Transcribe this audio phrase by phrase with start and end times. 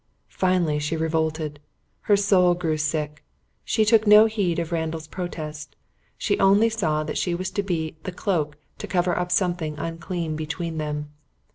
[0.29, 1.59] Finally she revolted.
[2.09, 3.23] Her soul grew sick.
[3.63, 5.75] She took no heed of Randall's protest.
[6.17, 10.35] She only saw that she was to be the cloak to cover up something unclean
[10.35, 11.11] between them.